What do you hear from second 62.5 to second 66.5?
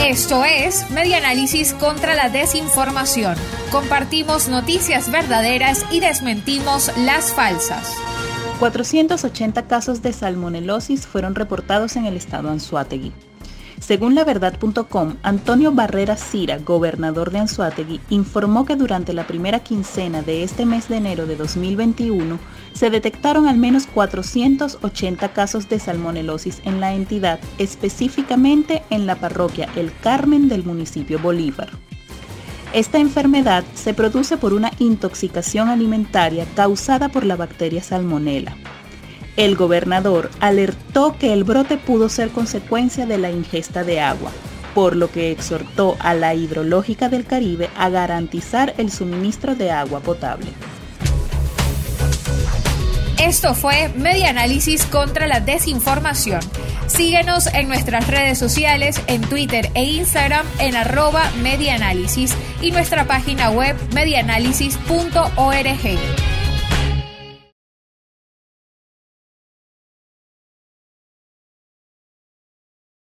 y nuestra página web medianálisis.org.